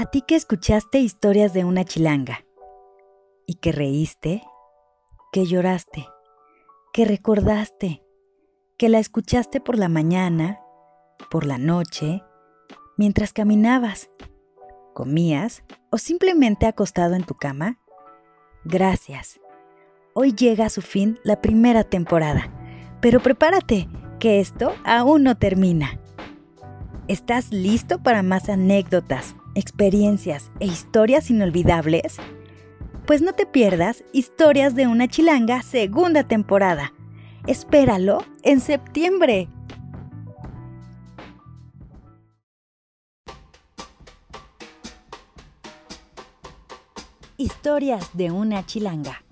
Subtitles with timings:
[0.00, 2.46] A ti que escuchaste historias de una chilanga
[3.48, 4.44] y que reíste,
[5.32, 6.06] que lloraste,
[6.92, 8.04] que recordaste,
[8.76, 10.60] que la escuchaste por la mañana,
[11.32, 12.22] por la noche,
[12.96, 14.08] mientras caminabas,
[14.94, 17.80] comías o simplemente acostado en tu cama.
[18.64, 19.40] Gracias.
[20.14, 22.52] Hoy llega a su fin la primera temporada,
[23.00, 23.88] pero prepárate,
[24.20, 25.98] que esto aún no termina.
[27.08, 32.16] ¿Estás listo para más anécdotas, experiencias e historias inolvidables?
[33.06, 36.92] Pues no te pierdas Historias de una Chilanga segunda temporada.
[37.46, 39.48] Espéralo en septiembre.
[47.36, 49.22] Historias de una Chilanga.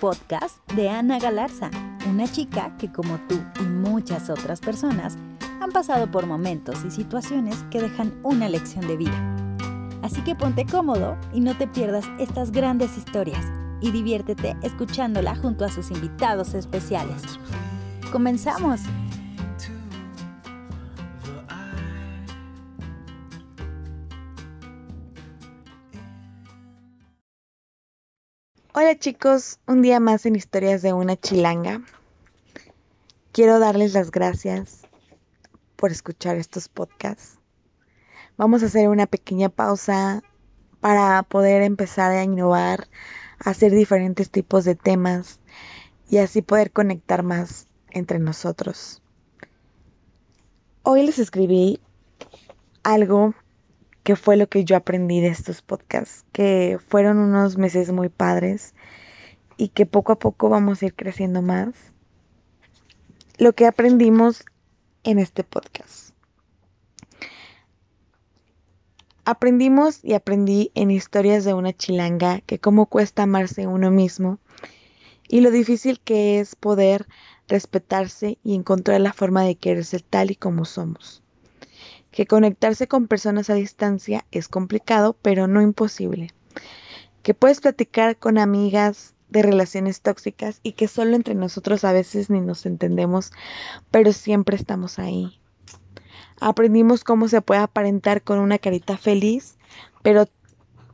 [0.00, 1.70] Podcast de Ana Galarza,
[2.08, 5.18] una chica que como tú y muchas otras personas
[5.66, 9.58] han pasado por momentos y situaciones que dejan una lección de vida.
[10.00, 13.44] Así que ponte cómodo y no te pierdas estas grandes historias
[13.80, 17.20] y diviértete escuchándola junto a sus invitados especiales.
[18.12, 18.82] ¡Comenzamos!
[28.72, 31.80] Hola chicos, un día más en Historias de una Chilanga.
[33.32, 34.85] Quiero darles las gracias
[35.76, 37.38] por escuchar estos podcasts.
[38.36, 40.22] Vamos a hacer una pequeña pausa
[40.80, 42.88] para poder empezar a innovar,
[43.38, 45.40] a hacer diferentes tipos de temas
[46.10, 49.02] y así poder conectar más entre nosotros.
[50.82, 51.80] Hoy les escribí
[52.82, 53.34] algo
[54.02, 58.74] que fue lo que yo aprendí de estos podcasts, que fueron unos meses muy padres
[59.56, 61.74] y que poco a poco vamos a ir creciendo más.
[63.38, 64.44] Lo que aprendimos
[65.06, 66.10] en este podcast.
[69.24, 74.38] Aprendimos y aprendí en historias de una chilanga que cómo cuesta amarse uno mismo
[75.28, 77.06] y lo difícil que es poder
[77.48, 81.22] respetarse y encontrar la forma de quererse tal y como somos.
[82.12, 86.30] Que conectarse con personas a distancia es complicado, pero no imposible.
[87.24, 92.30] Que puedes platicar con amigas de relaciones tóxicas y que solo entre nosotros a veces
[92.30, 93.32] ni nos entendemos,
[93.90, 95.40] pero siempre estamos ahí.
[96.40, 99.56] Aprendimos cómo se puede aparentar con una carita feliz,
[100.02, 100.28] pero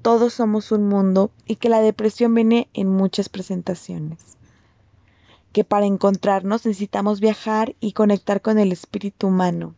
[0.01, 4.19] todos somos un mundo y que la depresión viene en muchas presentaciones.
[5.53, 9.75] Que para encontrarnos necesitamos viajar y conectar con el espíritu humano.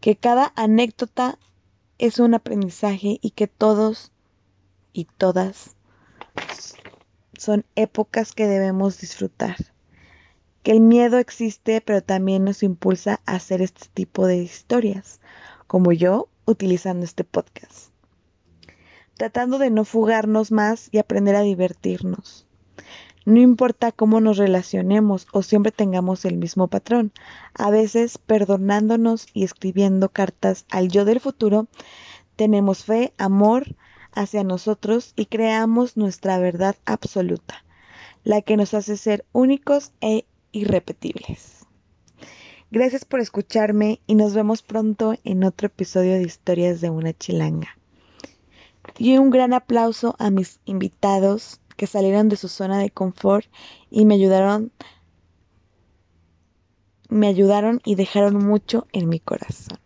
[0.00, 1.38] Que cada anécdota
[1.98, 4.12] es un aprendizaje y que todos
[4.92, 5.76] y todas
[7.40, 9.56] son épocas que debemos disfrutar.
[10.62, 15.20] Que el miedo existe, pero también nos impulsa a hacer este tipo de historias,
[15.66, 17.92] como yo utilizando este podcast.
[19.14, 22.46] Tratando de no fugarnos más y aprender a divertirnos.
[23.24, 27.10] No importa cómo nos relacionemos o siempre tengamos el mismo patrón,
[27.54, 31.68] a veces perdonándonos y escribiendo cartas al yo del futuro,
[32.36, 33.76] tenemos fe, amor,
[34.12, 37.64] hacia nosotros y creamos nuestra verdad absoluta,
[38.24, 41.66] la que nos hace ser únicos e irrepetibles.
[42.70, 47.76] Gracias por escucharme y nos vemos pronto en otro episodio de Historias de una Chilanga.
[48.96, 53.46] Y un gran aplauso a mis invitados que salieron de su zona de confort
[53.90, 54.72] y me ayudaron
[57.08, 59.78] me ayudaron y dejaron mucho en mi corazón.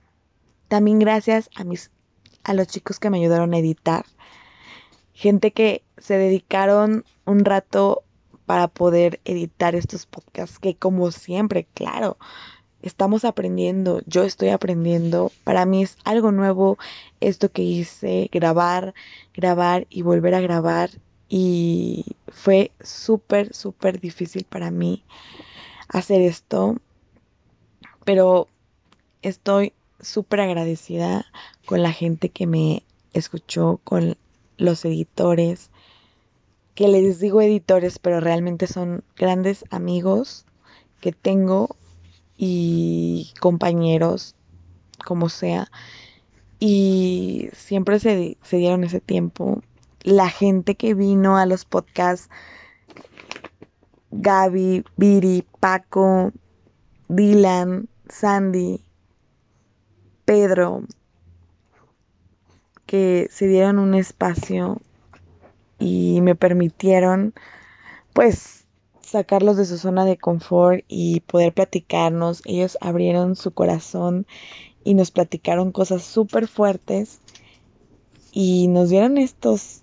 [0.69, 1.91] También gracias a mis
[2.45, 4.05] a los chicos que me ayudaron a editar,
[5.13, 8.03] gente que se dedicaron un rato
[8.47, 12.19] para poder editar estos podcasts, que como siempre, claro,
[12.83, 16.77] estamos aprendiendo, yo estoy aprendiendo, para mí es algo nuevo
[17.21, 18.95] esto que hice, grabar,
[19.33, 20.91] grabar y volver a grabar
[21.29, 25.03] y fue súper, súper difícil para mí
[25.89, 26.77] hacer esto,
[28.05, 28.49] pero
[29.23, 29.73] estoy
[30.05, 31.27] súper agradecida
[31.67, 34.17] con la gente que me escuchó, con
[34.57, 35.71] los editores,
[36.75, 40.45] que les digo editores, pero realmente son grandes amigos
[41.01, 41.77] que tengo
[42.37, 44.35] y compañeros,
[45.05, 45.71] como sea.
[46.59, 49.63] Y siempre se, dieron ese tiempo.
[50.03, 52.29] La gente que vino a los podcasts,
[54.11, 56.33] Gaby, Viri, Paco,
[57.09, 58.81] Dylan, Sandy,
[60.25, 60.83] Pedro,
[62.87, 64.81] que se dieron un espacio
[65.79, 67.35] y me permitieron
[68.13, 68.65] pues
[69.01, 72.43] sacarlos de su zona de confort y poder platicarnos.
[72.45, 74.27] Ellos abrieron su corazón
[74.83, 77.21] y nos platicaron cosas súper fuertes
[78.33, 79.83] y nos dieron estos,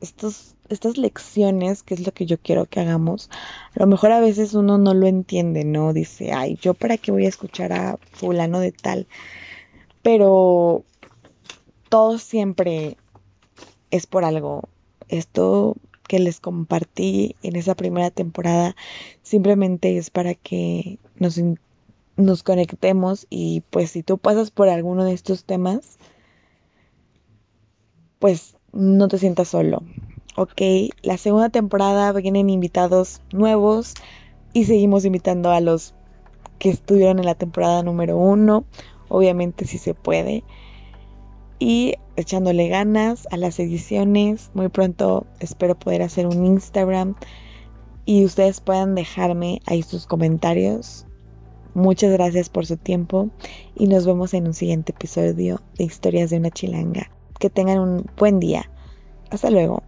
[0.00, 3.30] estos, estas lecciones, que es lo que yo quiero que hagamos.
[3.74, 5.92] A lo mejor a veces uno no lo entiende, ¿no?
[5.92, 9.06] Dice, ay, yo para qué voy a escuchar a fulano de tal.
[10.06, 10.84] Pero
[11.88, 12.96] todo siempre
[13.90, 14.68] es por algo.
[15.08, 15.74] Esto
[16.06, 18.76] que les compartí en esa primera temporada
[19.24, 21.40] simplemente es para que nos
[22.16, 25.98] nos conectemos y pues si tú pasas por alguno de estos temas,
[28.20, 29.82] pues no te sientas solo.
[30.36, 30.62] Ok,
[31.02, 33.94] la segunda temporada vienen invitados nuevos
[34.52, 35.94] y seguimos invitando a los
[36.60, 38.66] que estuvieron en la temporada número uno,
[39.08, 40.44] obviamente si se puede.
[41.58, 47.14] Y echándole ganas a las ediciones, muy pronto espero poder hacer un Instagram
[48.04, 51.06] y ustedes puedan dejarme ahí sus comentarios
[51.76, 53.28] Muchas gracias por su tiempo
[53.74, 57.10] y nos vemos en un siguiente episodio de Historias de una Chilanga.
[57.38, 58.70] Que tengan un buen día.
[59.30, 59.82] Hasta luego.